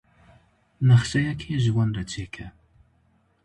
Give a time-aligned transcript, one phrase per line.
[0.87, 2.47] Nexşeyekê ji wan re çêke.